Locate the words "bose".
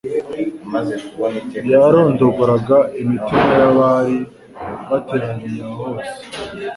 5.89-6.17